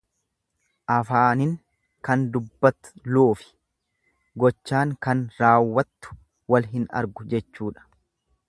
[0.93, 1.51] Afaanin
[2.07, 3.51] kan dubbatluufi
[4.45, 6.19] gochaan kan raawwattu
[6.55, 7.91] wal hin argu jechuudha.